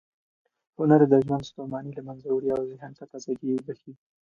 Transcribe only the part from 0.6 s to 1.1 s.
هنر